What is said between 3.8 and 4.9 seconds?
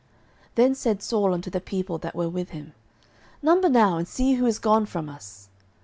and see who is gone